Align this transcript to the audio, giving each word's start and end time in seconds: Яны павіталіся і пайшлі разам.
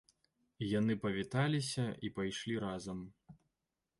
Яны 0.79 0.93
павіталіся 1.03 1.85
і 2.09 2.11
пайшлі 2.17 2.55
разам. 2.65 3.07